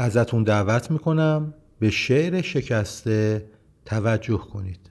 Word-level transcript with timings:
ازتون 0.00 0.42
دعوت 0.42 0.90
می‌کنم 0.90 1.54
به 1.78 1.90
شعر 1.90 2.42
شکسته 2.42 3.46
توجه 3.84 4.38
کنید. 4.38 4.90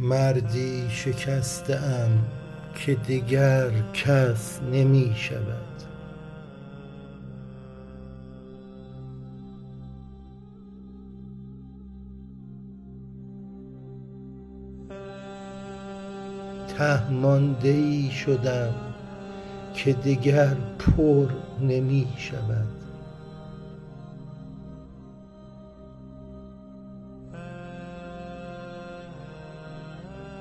مردی 0.00 0.90
شکسته 0.90 1.76
ام 1.76 2.26
که 2.74 2.94
دگر 2.94 3.70
کس 3.94 4.60
نمی 4.72 5.14
شود 5.16 5.71
ته 16.78 17.10
مانده 17.10 18.10
شدم 18.10 18.74
که 19.74 19.92
دگر 19.92 20.56
پر 20.78 21.28
نمی 21.60 22.08
شود. 22.16 22.68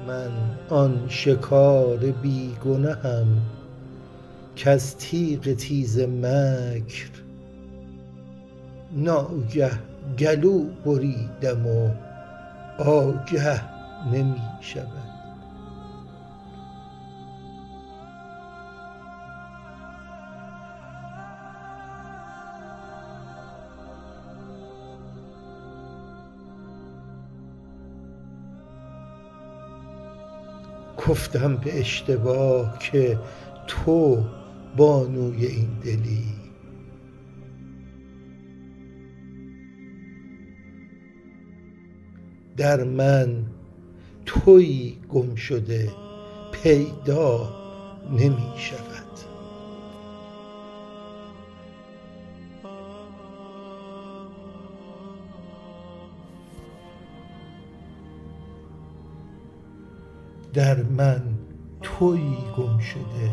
من 0.07 0.31
آن 0.69 1.05
شکار 1.09 1.97
بی 1.97 2.55
گنهم 2.65 3.27
کز 4.55 4.95
تیغ 4.95 5.53
تیز 5.53 5.99
مکر 5.99 7.09
ناگه 8.91 9.71
گلو 10.19 10.65
بریدم 10.85 11.67
و 11.67 11.89
آگه 12.77 13.61
نمی 14.13 14.41
شود. 14.61 15.20
گفتم 30.97 31.55
به 31.55 31.79
اشتباه 31.79 32.79
که 32.79 33.19
تو 33.67 34.23
بانوی 34.77 35.45
این 35.45 35.69
دلی. 35.83 36.25
در 42.57 42.83
من 42.83 43.45
تویی 44.25 44.97
گم 45.09 45.35
شده 45.35 45.91
پیدا 46.63 47.49
نمی 48.11 48.53
شود 48.57 48.90
در 60.53 60.83
من 60.83 61.21
تویی 61.81 62.37
گم 62.57 62.79
شده 62.79 63.31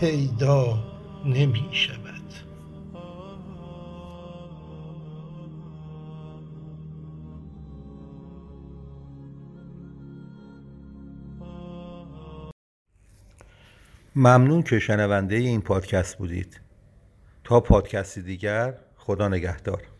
پیدا 0.00 0.78
نمی 1.24 1.68
شود. 1.72 2.04
ممنون 14.16 14.62
که 14.62 14.78
شنونده 14.78 15.36
این 15.36 15.60
پادکست 15.60 16.18
بودید. 16.18 16.60
تا 17.44 17.60
پادکستی 17.60 18.22
دیگر 18.22 18.74
خدا 18.96 19.28
نگهدار. 19.28 19.93